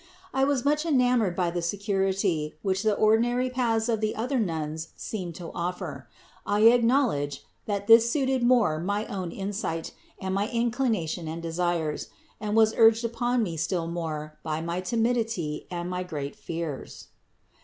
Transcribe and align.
I 0.33 0.45
was 0.45 0.65
much 0.65 0.83
enamoured 0.83 1.35
by 1.35 1.51
the 1.51 1.61
security, 1.61 2.55
which 2.63 2.81
the 2.81 2.95
ordinary 2.95 3.51
paths 3.51 3.87
of 3.87 4.01
the 4.01 4.15
other 4.15 4.39
nuns 4.39 4.87
seemed 4.95 5.35
to 5.35 5.51
offer; 5.53 6.07
I 6.43 6.61
acknowledge, 6.61 7.43
that 7.67 7.85
this 7.85 8.09
suited 8.09 8.41
more 8.41 8.79
my 8.79 9.05
own 9.05 9.31
insight 9.31 9.91
and 10.19 10.33
my 10.33 10.49
inclination 10.49 11.27
and 11.27 11.39
desires, 11.39 12.07
and 12.39 12.55
was 12.55 12.73
urged 12.77 13.05
upon 13.05 13.43
me 13.43 13.57
still 13.57 13.85
more 13.85 14.39
by 14.41 14.59
my 14.59 14.81
timidity 14.81 15.67
and 15.69 15.87
my 15.87 16.01
great 16.01 16.35
fears. 16.35 17.09